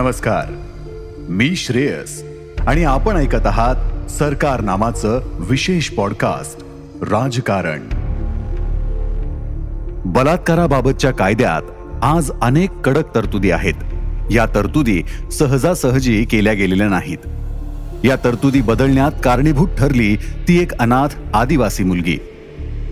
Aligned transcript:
नमस्कार. 0.00 0.52
मी 1.28 1.56
श्रेयस 1.56 2.24
आणि 2.66 2.84
आपण 2.84 3.16
ऐकत 3.16 3.46
आहात 3.46 4.10
सरकार 4.10 4.60
नामाचं 4.60 5.20
विशेष 5.34 5.88
पॉडकास्ट 5.88 6.64
राजकारण. 7.02 7.80
बलात्काराबाबतच्या 10.04 11.10
कायद्यात 11.10 11.62
आज 12.02 12.30
अनेक 12.42 12.70
कडक 12.70 13.14
तरतुदी 13.14 13.50
आहेत. 13.50 13.74
या 14.30 14.46
तरतुदी 14.54 15.02
सहजासहजी 15.32 16.24
केल्या 16.24 16.52
गेलेल्या 16.52 16.88
नाहीत. 16.88 17.18
या 18.04 18.16
तरतुदी 18.24 18.60
बदलण्यात 18.60 19.12
कारणीभूत 19.24 19.68
ठरली 19.68 20.16
ती 20.16 20.62
एक 20.62 20.72
अनाथ 20.72 21.08
आदिवासी 21.34 21.84
मुलगी. 21.84 22.18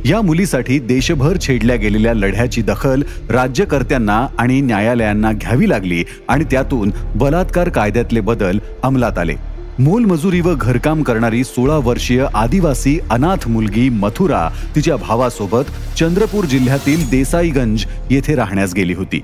या 0.05 0.23
मुलीसाठी 0.23 0.79
देशभर 0.79 1.37
छेडल्या 1.41 1.77
गेलेल्या 1.77 2.15
लढ्याची 2.15 2.62
दखल 2.62 3.02
राज्यकर्त्यांना 3.30 4.27
आणि 4.38 4.61
न्यायालयांना 4.61 5.33
घ्यावी 5.33 5.69
लागली 5.69 6.05
आणि 6.29 6.45
त्यातून 6.45 6.93
बलात्कार 7.15 7.69
कायद्यातले 7.69 8.21
बदल 8.21 8.59
अंमलात 8.82 9.18
आले. 9.18 9.35
मोलमजुरी 9.79 10.40
व 10.40 10.55
घरकाम 10.55 11.02
करणारी 11.02 11.45
सोळा 11.45 11.77
वर्षीय 11.77 12.27
आदिवासी 12.35 12.99
अनाथ 13.10 13.49
मुलगी 13.49 13.88
मथुरा 13.88 14.49
तिच्या 14.77 14.96
भावासोबत 14.96 15.96
चंद्रपूर 15.96 16.45
जिल्ह्यातील 16.45 17.10
देसाईगंज 17.10 17.85
येथे 18.10 18.35
राहण्यास 18.35 18.74
गेली 18.74 18.93
होती. 18.93 19.18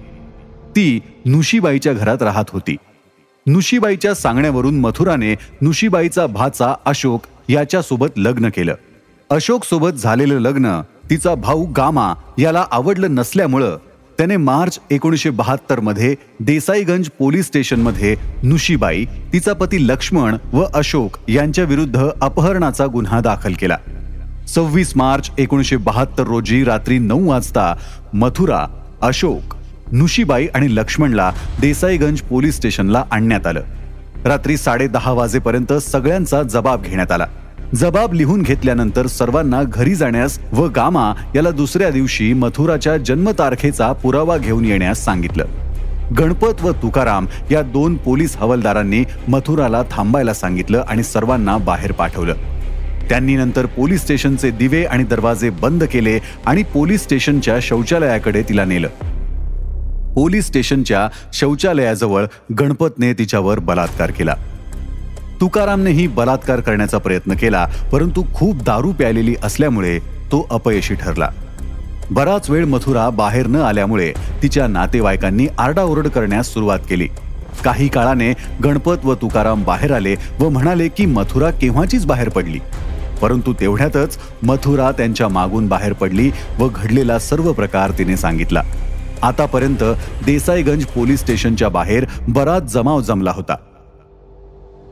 ती 0.70 1.00
नुशीबाईच्या 1.26 1.92
घरात 1.92 2.22
राहत 2.22 2.44
होती. 2.48 2.76
नुशीबाईच्या 3.46 4.14
सांगण्यावरून 4.14 4.80
मथुराने 4.80 5.34
नुशीबाईचा 5.60 6.26
भाचा 6.26 6.74
अशोक 6.84 7.22
याच्यासोबत 7.48 8.08
लग्न 8.16 8.48
केलं. 8.48 8.74
अशोक 9.30 9.64
सोबत 9.64 9.96
झालेलं 9.96 10.38
लग्न 10.38 10.80
तिचा 11.10 11.34
भाऊ 11.34 11.64
गामा 11.66 12.14
याला 12.38 12.64
आवडलं 12.70 13.14
नसल्यामुळं 13.14 13.76
त्याने 14.18 14.36
मार्च 14.36 14.78
एकोणीसशे 14.90 15.30
बहात्तरमध्ये 15.30 16.14
देसाईगंज 16.40 17.08
पोलीस 17.18 17.46
स्टेशनमध्ये 17.46 18.14
नुशीबाई 18.42 19.04
तिचा 19.32 19.52
पती 19.52 19.86
लक्ष्मण 19.88 20.36
व 20.52 20.64
अशोक 20.74 21.16
यांच्या 21.28 21.64
विरुद्ध 21.64 22.08
अपहरणाचा 22.20 22.86
गुन्हा 22.86 23.20
दाखल 23.20 23.52
केला. 23.52 23.76
सव्वीस 24.48 24.92
मार्च 24.96 25.30
एकोणीसशे 25.38 25.76
बहात्तर 25.76 26.24
रोजी 26.24 26.64
रात्री 26.64 26.98
नऊ 26.98 27.28
वाजता 27.28 27.74
मथुरा 28.14 28.66
अशोक 29.02 29.54
नुशीबाई 29.92 30.46
आणि 30.54 30.74
लक्ष्मणला 30.76 31.30
देसाईगंज 31.60 32.20
पोलीस 32.20 32.56
स्टेशनला 32.56 33.04
आणण्यात 33.10 33.46
आलं. 33.46 33.62
रात्री 34.24 34.56
साडेदहा 34.56 35.12
वाजेपर्यंत 35.12 35.72
सगळ्यांचा 35.72 36.42
जबाब 36.42 36.82
घेण्यात 36.82 37.12
आला. 37.12 37.26
जबाब 37.76 38.12
लिहून 38.12 38.42
घेतल्यानंतर 38.42 39.06
सर्वांना 39.06 39.62
घरी 39.62 39.94
जाण्यास 39.94 40.38
व 40.52 40.66
गामा 40.66 41.12
याला 41.34 41.50
दुसऱ्या 41.50 41.90
दिवशी 41.90 42.32
मथुराच्या 42.32 42.96
जन्मतारखेचा 42.96 43.92
पुरावा 43.92 44.36
घेऊन 44.36 44.64
येण्यास 44.64 45.04
सांगितलं. 45.04 45.44
गणपत 46.18 46.62
व 46.62 46.72
तुकाराम 46.72 47.26
या 47.50 47.62
दोन 47.62 47.96
पोलीस 47.96 48.36
हवालदारांनी 48.36 49.04
मथुराला 49.28 49.82
थांबायला 49.90 50.34
सांगितलं 50.34 50.84
आणि 50.88 51.02
सर्वांना 51.02 51.56
बाहेर 51.56 51.92
पाठवलं. 51.92 52.34
त्यांनी 53.08 53.36
नंतर 53.36 53.66
पोलीस 53.66 54.02
स्टेशनचे 54.02 54.50
दिवे 54.50 54.84
आणि 54.84 55.04
दरवाजे 55.04 55.50
बंद 55.50 55.84
केले 55.84 56.18
आणि 56.46 56.62
पोलीस 56.62 57.02
स्टेशनच्या 57.02 57.58
शौचालयाकडे 57.62 58.42
तिला 58.42 58.64
नेलं. 58.64 58.88
पोलीस 60.14 60.46
स्टेशनच्या 60.46 61.08
शौचालयाजवळ 61.32 62.24
गणपतने 62.58 63.12
तिच्यावर 63.12 63.58
बलात्कार 63.58 64.10
केला. 64.10 64.34
तुकारामनेही 65.44 66.06
बलात्कार 66.06 66.60
करण्याचा 66.60 66.98
प्रयत्न 66.98 67.34
केला 67.34 67.66
परंतु 67.92 68.22
खूप 68.34 68.62
दारू 68.62 68.92
प्यायलेली 68.92 69.34
असल्यामुळे 69.42 69.98
तो 69.98 70.46
अपयशी 70.50 70.94
ठरला. 70.94 71.28
बराच 72.10 72.50
वेळ 72.50 72.64
मथुरा 72.64 73.10
बाहेर 73.10 73.46
न 73.46 73.56
आल्यामुळे 73.56 74.12
तिच्या 74.42 74.66
नातेवाईकांनी 74.66 75.46
आरडाओरड 75.58 76.08
करण्यास 76.08 76.52
सुरुवात 76.52 76.78
केली. 76.90 77.08
काही 77.64 77.88
काळाने 77.88 78.32
गणपत 78.64 79.04
व 79.04 79.14
तुकाराम 79.14 79.62
बाहेर 79.62 79.92
आले 79.92 80.14
व 80.40 80.48
म्हणाले 80.48 80.88
की 80.88 81.06
मथुरा 81.06 81.50
केव्हाचीच 81.50 82.06
बाहेर 82.06 82.28
पडली. 82.28 82.58
परंतु 83.22 83.52
तेवढ्यातच 83.60 84.18
मथुरा 84.42 84.90
त्यांच्या 84.90 85.28
मागून 85.28 85.68
बाहेर 85.68 85.92
पडली 85.92 86.30
व 86.58 86.68
घडलेला 86.74 87.18
सर्व 87.18 87.52
प्रकार 87.52 87.90
तिने 87.90 88.16
सांगितला. 88.16 88.62
आतापर्यंत 89.22 89.84
देसाईगंज 90.26 90.84
पोलीस 90.84 91.20
स्टेशनच्या 91.20 91.68
बाहेर 91.68 92.06
बराच 92.28 92.72
जमाव 92.72 93.00
जमला 93.00 93.32
होता. 93.34 93.54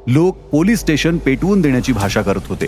लोक 0.07 0.37
पोलीस 0.37 0.81
स्टेशन 0.81 1.19
पेटवून 1.19 1.61
देण्याची 1.61 1.93
भाषा 1.93 2.23
करत 2.23 2.41
होते. 2.47 2.67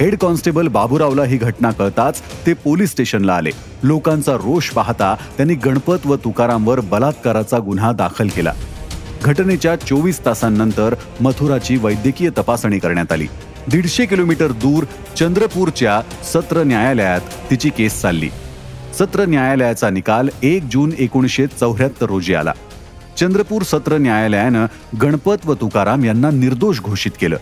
हेड 0.00 0.18
कॉन्स्टेबल 0.18 0.68
बाबूरावला 0.68 1.24
ही 1.24 1.36
घटना 1.36 1.70
कळताच 1.70 2.22
ते 2.46 2.52
पोलीस 2.52 2.90
स्टेशनला 2.90 3.34
आले. 3.34 3.50
लोकांचा 3.82 4.34
रोष 4.34 4.70
पाहता 4.70 5.14
त्यांनी 5.36 5.54
गणपत 5.54 6.06
व 6.06 6.16
तुकारामवर 6.16 6.80
बलात्काराचा 6.80 7.58
गुन्हा 7.58 7.92
दाखल 7.92 8.28
केला. 8.28 8.52
घटनेच्या 9.24 9.76
चोवीस 9.76 10.24
तासांनंतर 10.24 10.94
मथुराची 11.20 11.76
वैद्यकीय 11.76 12.30
तपासणी 12.30 12.78
करण्यात 12.78 13.12
आली. 13.12 13.26
दीडशे 13.70 14.06
किलोमीटर 14.06 14.52
दूर 14.52 14.84
चंद्रपूरच्या 15.16 16.00
सत्र 16.32 16.62
न्यायालयात 16.62 17.20
तिची 17.50 17.70
केस 17.70 18.00
चालली. 18.00 18.28
सत्र 18.98 19.24
न्यायालयाचा 19.24 19.90
निकाल 19.90 20.28
एक 20.42 20.62
जून 20.72 20.92
एकोणीसशे 20.98 21.46
चौऱ्याहत्तर 21.46 22.06
रोजी 22.06 22.34
आला. 22.34 22.52
चंद्रपूर 23.18 23.62
सत्र 23.62 23.98
न्यायालयानं 23.98 24.66
गणपत 25.02 25.46
व 25.46 25.54
तुकाराम 25.54 26.04
यांना 26.04 26.30
निर्दोष 26.30 26.80
घोषित 26.80 27.10
केलं. 27.20 27.36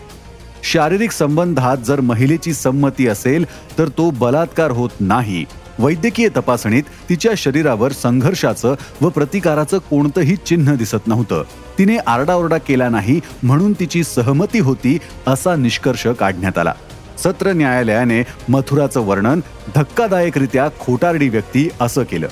शारीरिक 0.63 1.11
संबंधात 1.11 1.77
जर 1.77 2.01
महिलेची 2.01 2.53
संमती 2.53 3.07
असेल 3.07 3.45
तर 3.77 3.87
तो 3.87 4.09
बलात्कार 4.09 4.71
होत 4.71 4.89
नाही. 4.99 5.45
वैद्यकीय 5.79 6.29
तपासणीत 6.29 6.83
तिच्या 7.09 7.31
शरीरावर 7.37 7.91
संघर्षाचं 7.91 8.75
व 9.01 9.09
प्रतिकाराचं 9.09 9.77
कोणतंही 9.77 10.35
चिन्ह 10.35 10.75
दिसत 10.75 11.07
नव्हतं. 11.07 11.43
तिने 11.77 11.97
आरडाओरडा 11.97 12.57
केला 12.57 12.89
नाही 12.89 13.19
म्हणून 13.43 13.73
तिची 13.73 14.03
सहमती 14.03 14.59
होती 14.59 14.97
असा 15.27 15.55
निष्कर्ष 15.55 16.07
काढण्यात 16.07 16.57
आला. 16.57 16.73
सत्र 17.17 17.53
न्यायालयाने 17.53 18.23
मथुराचं 18.49 18.99
वर्णन 18.99 19.39
धक्कादायकरित्या 19.75 20.69
खोटारडी 20.79 21.29
व्यक्ती 21.29 21.69
असं 21.81 22.03
केलं. 22.03 22.27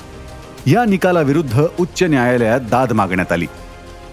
या 0.68 0.86
निकालाविरुद्ध 0.86 1.62
उच्च 1.80 2.04
न्यायालयात 2.04 2.60
दाद 2.60 2.94
मागण्यात 2.94 3.32
आली. 3.32 3.46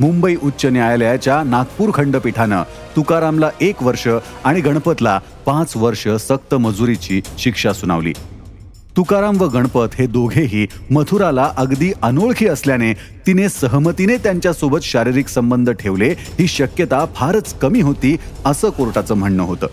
मुंबई 0.00 0.36
उच्च 0.42 0.66
न्यायालयाच्या 0.66 1.42
नागपूर 1.42 1.90
खंडपीठानं 1.94 2.62
तुकारामला 2.96 3.50
एक 3.60 3.82
वर्ष 3.82 4.08
आणि 4.44 4.60
गणपतला 4.60 5.18
पाच 5.46 5.76
वर्ष 5.76 6.08
सक्त 6.08 6.54
मजुरीची 6.54 7.20
शिक्षा 7.38 7.72
सुनावली. 7.72 8.12
तुकाराम 8.96 9.40
व 9.40 9.46
गणपत 9.46 9.94
हे 9.98 10.06
दोघेही 10.06 10.66
मथुराला 10.90 11.52
अगदी 11.56 11.92
अनोळखी 12.02 12.46
असल्याने 12.48 12.92
तिने 13.26 13.48
सहमतीने 13.48 14.16
त्यांच्यासोबत 14.16 14.78
शारीरिक 14.82 15.28
संबंध 15.28 15.70
ठेवले 15.70 16.14
ही 16.18 16.46
शक्यता 16.46 17.04
फारच 17.14 17.58
कमी 17.58 17.80
होती 17.80 18.16
असं 18.44 18.70
कोर्टाचं 18.70 19.14
म्हणणं 19.14 19.42
होतं. 19.42 19.66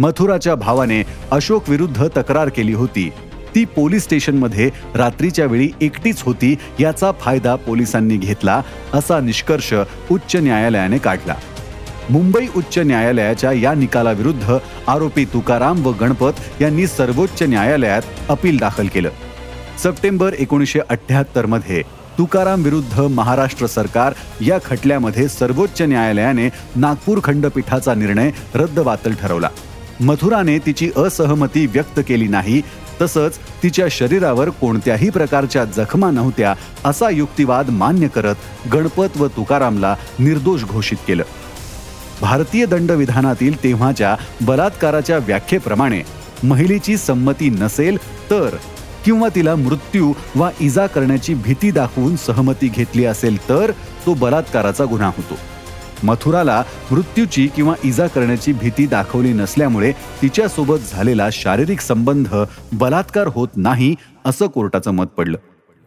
मथुराच्या 0.00 0.54
भावाने 0.54 1.02
अशोक 1.30 1.68
विरुद्ध 1.68 2.08
तक्रार 2.16 2.48
केली 2.48 2.72
होती 2.72 3.10
ती 3.58 3.64
पोलीस 3.64 4.02
स्टेशनमध्ये 4.02 4.70
रात्रीच्या 4.94 5.46
वेळी 5.46 5.70
एकटीच 5.80 6.22
होती 6.22 6.54
याचा 6.80 7.10
फायदा 7.20 7.54
पोलिसांनी 7.54 8.16
घेतला 8.16 8.62
असा 8.94 9.20
निष्कर्ष 9.20 9.74
उच्च 10.10 10.36
न्यायालयाने 10.36 10.98
काढला. 10.98 11.34
मुंबई 12.10 12.46
उच्च 12.56 12.78
न्यायालयाच्या 12.78 13.52
या 13.52 13.74
निकालाविरुद्ध 13.74 14.56
आरोपी 14.88 15.24
तुकाराम 15.24 15.86
व 15.86 15.92
गणपत 16.00 16.62
यांनी 16.62 16.86
सर्वोच्च 16.86 17.42
न्यायालयात 17.42 18.02
अपील 18.28 18.58
दाखल 18.58 18.86
केलं. 18.86 19.08
सप्टेंबर 19.84 20.32
एकोणीसशे 20.38 20.80
अठ्ठ्याहत्तरमध्ये 20.88 21.82
तुकाराम 22.18 22.62
विरुद्ध 22.62 23.00
महाराष्ट्र 23.00 23.66
सरकार 23.66 24.12
या 24.40 24.58
खटल्यामध्ये 24.64 25.28
सर्वोच्च 25.28 25.82
न्यायालयाने 25.82 26.48
नागपूर 26.76 27.18
खंडपीठाचा 27.24 27.94
निर्णय 27.94 28.30
रद्दबातल 28.54 29.12
ठरवला. 29.12 29.48
मथुराने 30.00 30.58
तिची 30.58 30.90
असहमती 30.96 31.66
व्यक्त 31.66 32.00
केली 32.08 32.28
नाही 32.28 32.62
तसंच 33.00 33.38
तिच्या 33.62 33.86
शरीरावर 33.90 34.48
कोणत्याही 34.50 35.10
प्रकारच्या 35.10 35.64
जखमा 35.64 36.10
नव्हत्या 36.10 36.54
असा 36.84 37.10
युक्तिवाद 37.10 37.70
मान्य 37.70 38.08
करत 38.08 38.34
गणपत 38.72 39.16
व 39.16 39.26
तुकारामला 39.26 39.94
निर्दोष 40.18 40.64
घोषित 40.64 40.98
केलं. 41.06 41.22
भारतीय 42.20 42.66
दंडविधानातील 42.66 43.62
तेव्हाच्या 43.62 44.16
बलात्काराच्या 44.40 45.18
व्याख्येप्रमाणे 45.18 46.02
महिलेची 46.42 46.96
संमती 46.96 47.50
नसेल 47.50 47.96
तर 48.30 48.56
किंवा 49.04 49.28
तिला 49.34 49.54
मृत्यू 49.54 50.12
वा 50.34 50.50
इजा 50.60 50.86
करण्याची 50.86 51.34
भीती 51.34 51.70
दाखवून 51.70 52.16
सहमती 52.16 52.68
घेतली 52.68 53.04
असेल 53.04 53.48
तर 53.48 53.70
तो 54.06 54.14
बलात्काराचा 54.14 54.84
गुन्हा 54.84 55.08
होतो. 55.08 55.34
मथुराला 56.04 56.62
मृत्यूची 56.90 57.46
किंवा 57.46 57.74
इजा 57.84 58.06
करण्याची 58.06 58.52
भीती 58.52 58.86
दाखवली 58.86 59.32
नसल्यामुळे 59.32 59.92
तिच्यासोबत 60.22 60.78
झालेला 60.92 61.28
शारीरिक 61.32 61.80
संबंध 61.80 62.28
बलात्कार 62.72 63.26
होत 63.26 63.48
नाही 63.56 63.94
असं 64.24 64.46
कोर्टाचं 64.46 64.90
मत 64.90 65.06
पडलं. 65.06 65.38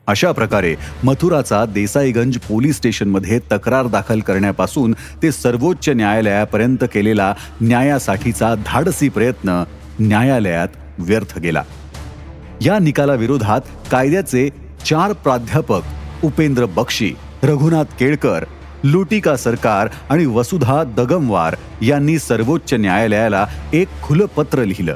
अशा 0.08 0.32
प्रकारे 0.32 0.76
मथुराचा 1.04 1.66
देसाईगंज 1.66 2.38
पोलीस 2.38 2.78
स्टेशनमध्ये 2.78 3.40
तक्रार 3.52 3.88
दाखल 3.88 4.20
करण्यापासून 4.20 4.96
ते 5.24 5.32
सर्वोच्च 5.32 5.90
न्यायालयापर्यंत 5.90 6.84
केलेला 6.94 7.34
न्यायासाठीचा 7.62 8.54
धाडसी 8.66 9.10
प्रयत्न 9.10 9.64
न्यायालयात 10.00 10.68
व्यर्थ 11.00 11.40
गेला. 11.40 11.64
या 12.62 12.80
निकालाविरोधात 12.80 13.62
कायद्याचे 13.92 14.50
चार 14.86 15.14
प्राध्यापक 15.14 15.82
उपेंद्र 16.24 16.66
बक्षी 16.66 17.14
रघुनाथ 17.44 17.86
केळकर 18.00 18.44
लुटिका 18.84 19.36
सरकार 19.36 19.88
आणि 20.10 20.26
वसुधा 20.26 20.84
दगमवार 20.84 21.56
यांनी 21.82 22.20
सर्वोच्च 22.20 22.74
न्यायालयाला 22.74 23.46
एक 23.74 23.88
खुलं 24.04 24.26
पत्र 24.26 24.64
लिहिलं. 24.64 24.96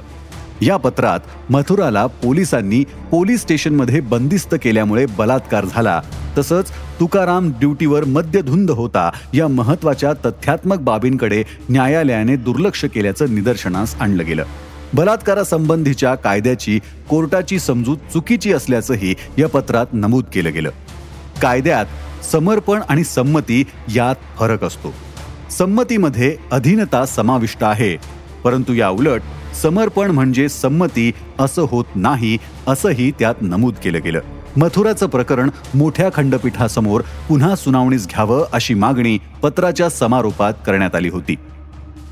या 0.61 0.77
पत्रात 0.77 1.19
मथुराला 1.49 2.05
पोलिसांनी 2.05 2.83
पोलीस 3.11 3.41
स्टेशनमध्ये 3.41 3.99
बंदिस्त 4.01 4.55
केल्यामुळे 4.61 5.05
बलात्कार 5.17 5.65
झाला 5.65 6.01
तसंच 6.37 6.71
तुकाराम 6.99 7.49
ड्युटीवर 7.49 8.03
मद्यधुंद 8.03 8.71
होता 8.71 9.11
या 9.33 9.47
महत्त्वाच्या 9.47 10.13
तथ्यात्मक 10.13 10.77
बाबींकडे 10.77 11.43
न्यायालयाने 11.69 12.35
दुर्लक्ष 12.35 12.85
केल्याचं 12.85 13.35
निदर्शनास 13.35 13.95
आणलं 13.99 14.25
गेलं. 14.25 14.43
बलात्कारासंबंधीच्या 14.93 16.15
कायद्याची 16.15 16.79
कोर्टाची 17.09 17.59
समजूत 17.59 17.97
चुकीची 18.13 18.53
असल्याचंही 18.53 19.13
या 19.37 19.47
पत्रात 19.47 19.85
नमूद 19.93 20.23
केलं 20.33 20.53
गेलं. 20.53 20.69
कायद्यात 21.41 21.85
समर्पण 22.31 22.81
आणि 22.89 23.03
संमती 23.03 23.63
यात 23.95 24.15
फरक 24.39 24.63
असतो. 24.63 24.93
संमतीमध्ये 25.51 26.35
अधीनता 26.51 27.05
समाविष्ट 27.05 27.63
आहे 27.63 27.95
परंतु 28.43 28.73
या 28.73 28.89
उलट 28.89 29.21
समर्पण 29.61 30.11
म्हणजे 30.11 30.49
संमती 30.49 31.11
असं 31.39 31.61
होत 31.61 31.85
नाही 31.95 32.37
असंही 32.67 33.11
त्यात 33.11 33.35
नमूद 33.41 33.75
केलं 33.83 33.99
गेलं. 34.03 34.19
मथुराचं 34.57 35.07
प्रकरण 35.07 35.49
मोठ्या 35.73 36.09
खंडपीठासमोर 36.13 37.01
पुन्हा 37.29 37.55
सुनावणीस 37.55 38.07
घ्यावं 38.07 38.45
अशी 38.53 38.73
मागणी 38.73 39.17
पत्राच्या 39.41 39.89
समारोपात 39.89 40.53
करण्यात 40.65 40.95
आली 40.95 41.09
होती. 41.09 41.35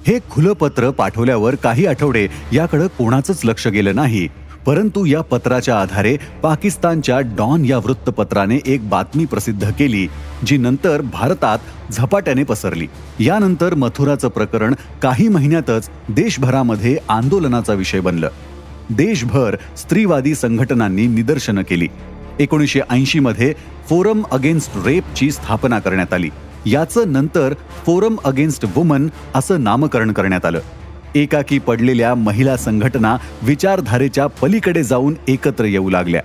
हे 0.08 0.20
खुलं 0.32 0.54
पत्र 0.54 0.90
पाठवल्यावर 0.90 1.56
काही 1.56 1.86
आठवडे 1.86 2.28
याकडे 2.54 2.88
कोणाचंच 2.88 3.42
लक्ष 3.44 3.68
गेलं 3.68 3.96
नाही 3.96 4.28
परंतु 4.66 5.06
या 5.06 5.22
पत्राच्या 5.22 5.82
आधारे 5.82 6.18
पाकिस्तानच्या 6.44 7.20
डॉन 7.20 7.66
या 7.66 7.78
वृत्तपत्राने 7.78 8.60
एक 8.66 8.90
बातमी 8.90 9.26
प्रसिद्ध 9.26 9.72
केली 9.72 10.08
जी 10.46 10.58
नंतर 10.58 11.02
भारतात 11.02 11.60
झपाट्याने 11.92 12.44
पसरली. 12.44 12.88
यानंतर 13.20 13.74
मथुराचं 13.74 14.28
प्रकरण 14.28 14.74
काही 15.02 15.28
महिन्यातच 15.28 15.90
देशभरामध्ये 16.10 16.98
आंदोलनाचा 17.10 17.74
विषय 17.74 18.00
बनलं. 18.00 18.30
देशभर 18.90 19.56
स्त्रीवादी 19.78 20.36
संघटनांनी 20.36 21.08
निदर्शनं 21.08 21.62
केली. 21.62 21.88
एकोणीसशे 22.40 22.80
ऐंशी 22.90 23.20
मध्ये 23.20 23.54
फोरम 23.90 24.24
अगेन्स्ट 24.32 24.72
रेपची 24.86 25.32
स्थापना 25.32 25.80
करण्यात 25.80 26.14
आली. 26.14 26.30
याचं 26.66 27.12
नंतर 27.12 27.54
फोरम 27.86 28.16
अगेन्स्ट 28.24 28.66
वुमन 28.76 29.08
असं 29.36 29.64
नामकरण 29.64 30.12
करण्यात 30.12 30.46
आलं. 30.46 30.60
एकाकी 31.16 31.60
पडलेल्या 31.60 32.16
महिला 32.16 32.58
संघटना 32.58 33.18
विचारधारेच्या 33.42 34.28
पलीकडे 34.28 34.84
जाऊन 34.84 35.16
एकत्र 35.28 35.66
येऊ 35.66 35.90
लागल्या. 35.90 36.22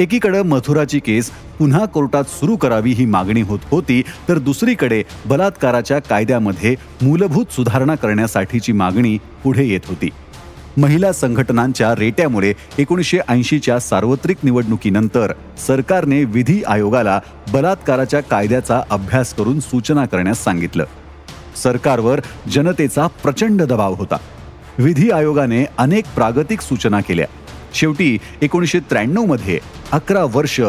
एकीकडे 0.00 0.42
मथुराची 0.42 0.98
केस 0.98 1.30
पुन्हा 1.58 1.84
कोर्टात 1.84 2.24
सुरू 2.24 2.56
करावी 2.56 2.92
ही 2.92 3.04
मागणी 3.06 3.42
होत 3.42 3.58
होती 3.70 4.02
तर 4.28 4.38
दुसरीकडे 4.38 5.02
बलात्काराच्या 5.26 5.98
कायद्यामध्ये 5.98 6.74
मूलभूत 7.02 7.52
सुधारणा 7.52 7.94
करण्यासाठीची 7.94 8.72
मागणी 8.72 9.18
पुढे 9.44 9.64
येत 9.64 9.80
होती. 9.86 10.08
महिला 10.76 11.12
संघटनांच्या 11.12 11.94
रेट्यामुळे 11.98 12.52
एकोणीसशे 12.78 13.18
ऐंशीच्या 13.28 13.78
सार्वत्रिक 13.80 14.36
निवडणुकीनंतर 14.42 15.32
सरकारने 15.66 16.24
विधी 16.24 16.62
आयोगाला 16.66 17.20
बलात्काराच्या 17.52 18.20
कायद्याचा 18.20 18.80
अभ्यास 18.90 19.34
करून 19.34 19.60
सूचना 19.60 20.06
करण्यास 20.06 20.44
सांगितलं. 20.44 20.84
सरकारवर 21.56 22.20
जनतेचा 22.48 23.06
प्रचंड 23.06 23.62
दबाव 23.62 23.94
होता. 23.94 24.16
विधी 24.78 25.10
आयोगाने 25.10 25.64
अनेक 25.78 26.04
प्रागतिक 26.14 26.60
सूचना 26.60 27.00
केल्या. 27.00 27.26
शेवटी 27.74 28.18
एकोणीसशे 28.42 28.78
त्र्याण्णवमध्ये 28.78 29.60
अकरा 29.92 30.24
वर्ष 30.24 30.60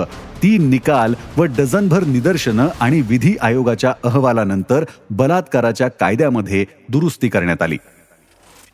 तीन 0.44 0.70
निकाल 0.70 1.14
व 1.38 1.44
डझनभर 1.44 2.04
निदर्शनं 2.04 2.68
आणि 2.80 3.02
विधी 3.02 3.36
आयोगाच्या 3.42 3.94
अहवालानंतर 4.04 4.84
बलात्काराच्या 5.10 5.88
कायद्यामध्ये 5.88 6.66
दुरुस्ती 6.90 7.30
करण्यात 7.30 7.62
आली. 7.62 7.78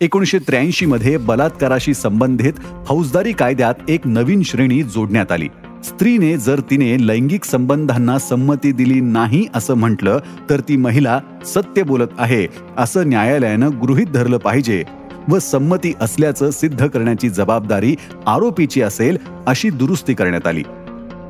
एकोणीसशे 0.02 0.40
त्र्याऐंशीमध्ये 0.40 1.18
बलात्काराशी 1.18 1.94
संबंधित 1.94 2.54
फौजदारी 2.88 3.31
कायद्यात 3.31 3.74
एक 3.88 4.08
नवीन 4.08 4.42
श्रेणी 4.42 4.84
जोडण्यात 4.84 5.31
आली. 5.31 5.48
स्त्रीने 5.83 6.38
जर 6.38 6.60
तिने 6.60 6.95
लैंगिक 7.07 7.45
संबंधांना 7.45 8.19
संमती 8.19 8.72
दिली 8.72 9.00
नाही 9.01 9.45
असं 9.54 9.74
म्हटलं 9.74 10.19
तर 10.50 10.60
ती 10.60 10.78
महिला 10.78 11.19
सत्य 11.45 11.83
बोलत 11.83 12.07
आहे 12.19 12.48
असं 12.78 13.07
न्यायालयानं 13.10 13.69
गृहीत 13.81 14.07
धरलं 14.07 14.38
पाहिजे. 14.38 14.83
व 15.30 15.39
संमती 15.39 15.94
असल्याचं 16.01 16.51
सिद्ध 16.51 16.88
करण्याची 16.88 17.30
जबाबदारी 17.30 17.95
आरोपीची 18.28 18.81
असेल 18.81 19.18
अशी 19.48 19.69
दुरुस्ती 19.69 20.13
करण्यात 20.13 20.48
आली. 20.48 20.63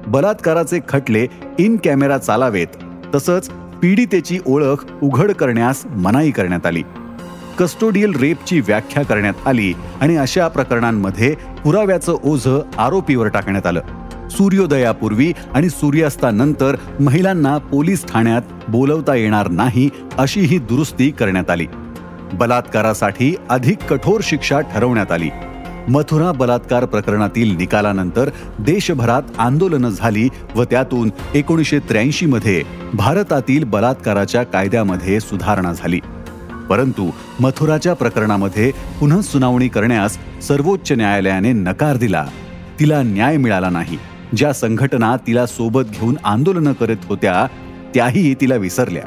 बलात्काराचे 0.07 0.79
खटले 0.89 1.27
इन 1.59 1.77
कॅमेरा 1.83 2.17
चालावेत 2.17 2.67
तसंच 3.15 3.49
पीडितेची 3.81 4.39
ओळख 4.45 4.85
उघड 5.03 5.31
करण्यास 5.31 5.85
मनाई 5.85 6.31
करण्यात 6.31 6.65
आली. 6.65 6.83
कस्टोडियल 7.59 8.13
रेपची 8.15 8.59
व्याख्या 8.59 9.03
करण्यात 9.03 9.47
आली 9.47 9.73
आणि 10.01 10.15
अशा 10.15 10.47
प्रकरणांमध्ये 10.47 11.35
पुराव्याचं 11.63 12.17
ओझं 12.23 12.61
आरोपीवर 12.77 13.27
टाकण्यात 13.27 13.65
आलं. 13.65 13.81
सूर्योदयापूर्वी 14.37 15.33
आणि 15.53 15.69
सूर्यास्तानंतर 15.69 16.75
महिलांना 16.99 17.57
पोलीस 17.57 18.05
ठाण्यात 18.05 18.41
बोलवता 18.69 19.15
येणार 19.15 19.47
नाही 19.47 19.89
अशी 20.17 20.39
ही 20.39 20.57
दुरुस्ती 20.57 21.09
करण्यात 21.09 21.49
आली. 21.49 21.65
बलात्कारासाठी 22.33 23.35
अधिक 23.49 23.77
कठोर 23.77 24.21
शिक्षा 24.23 24.59
ठरवण्यात 24.59 25.11
आली. 25.11 25.29
मथुरा 25.89 26.31
बलात्कार 26.31 26.85
प्रकरणातील 26.85 27.55
निकालानंतर 27.57 28.29
देशभरात 28.59 29.21
आंदोलनं 29.37 29.89
झाली 29.89 30.29
व 30.55 30.63
त्यातून 30.63 31.11
एकोणीसशे 31.35 31.79
त्र्याऐंशी 31.79 32.25
मध्ये 32.25 32.63
भारतातील 32.93 33.63
बलात्काराच्या 33.63 34.43
कायद्यामध्ये 34.43 35.19
सुधारणा 35.19 35.73
झाली. 35.73 35.99
परंतु 36.69 37.09
मथुराच्या 37.39 37.93
प्रकरणामध्ये 37.93 38.71
पुन्हा 38.99 39.21
सुनावणी 39.21 39.67
करण्यास 39.67 40.17
सर्वोच्च 40.47 40.91
न्यायालयाने 40.91 41.51
नकार 41.51 41.97
दिला. 41.97 42.25
तिला 42.79 43.01
न्याय 43.01 43.37
मिळाला 43.37 43.69
नाही. 43.69 43.97
ज्या 44.35 44.53
संघटना 44.53 45.15
तिला 45.27 45.45
सोबत 45.45 45.81
घेऊन 45.91 46.17
आंदोलनं 46.23 46.73
करत 46.73 47.05
होत्या 47.05 47.45
त्याही 47.93 48.33
तिला 48.41 48.55
विसरल्या. 48.55 49.03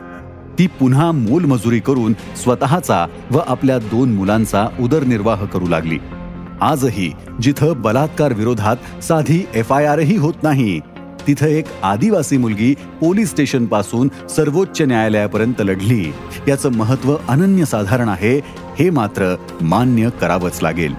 ती 0.58 0.66
पुन्हा 0.66 1.12
मोलमजुरी 1.12 1.78
करून 1.80 2.12
स्वतःचा 2.42 3.06
व 3.30 3.38
आपल्या 3.46 3.78
दोन 3.78 4.12
मुलांचा 4.12 4.66
उदरनिर्वाह 4.80 5.44
करू 5.44 5.66
लागली. 5.66 5.98
आजही 6.60 7.12
जिथं 7.42 7.80
बलात्कार 7.82 8.32
विरोधात 8.32 9.02
साधी 9.02 9.46
एफ 9.54 9.72
आय 9.72 9.86
आरही 9.86 10.16
होत 10.16 10.42
नाही 10.42 10.80
तिथं 11.26 11.46
एक 11.46 11.64
आदिवासी 11.82 12.36
मुलगी 12.36 12.74
पोलीस 13.00 13.30
स्टेशनपासून 13.30 14.08
सर्वोच्च 14.30 14.82
न्यायालयापर्यंत 14.82 15.60
लढली. 15.60 16.12
याचं 16.48 16.72
महत्त्व 16.72 17.16
अनन्यसाधारण 17.28 18.08
आहे 18.08 18.38
हे 18.78 18.90
मात्र 18.90 19.34
मान्य 19.60 20.08
करावंच 20.20 20.58
लागेल. 20.62 20.94